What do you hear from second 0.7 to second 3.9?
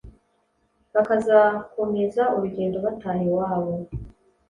bakazakomeza urugendo bataha iwabo